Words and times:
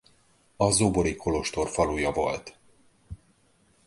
A 0.65 0.69
zobori 0.69 1.15
kolostor 1.15 1.69
faluja 1.69 2.11
volt. 2.11 2.57